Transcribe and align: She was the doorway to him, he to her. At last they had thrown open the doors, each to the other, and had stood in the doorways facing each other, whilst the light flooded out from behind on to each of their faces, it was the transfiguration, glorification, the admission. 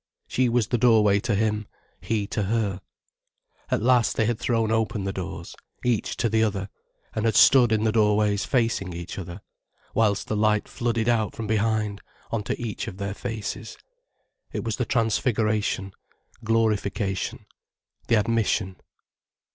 She 0.27 0.49
was 0.49 0.69
the 0.69 0.79
doorway 0.79 1.19
to 1.19 1.35
him, 1.35 1.67
he 1.99 2.25
to 2.25 2.41
her. 2.45 2.81
At 3.69 3.83
last 3.83 4.17
they 4.17 4.25
had 4.25 4.39
thrown 4.39 4.71
open 4.71 5.03
the 5.03 5.13
doors, 5.13 5.55
each 5.85 6.17
to 6.17 6.27
the 6.27 6.41
other, 6.43 6.69
and 7.13 7.25
had 7.25 7.35
stood 7.35 7.71
in 7.71 7.83
the 7.83 7.91
doorways 7.91 8.43
facing 8.43 8.93
each 8.93 9.19
other, 9.19 9.41
whilst 9.93 10.25
the 10.27 10.35
light 10.35 10.67
flooded 10.67 11.07
out 11.07 11.35
from 11.35 11.45
behind 11.45 12.01
on 12.31 12.41
to 12.45 12.59
each 12.59 12.87
of 12.87 12.97
their 12.97 13.13
faces, 13.13 13.77
it 14.51 14.63
was 14.63 14.77
the 14.77 14.85
transfiguration, 14.85 15.93
glorification, 16.43 17.45
the 18.07 18.15
admission. 18.15 18.77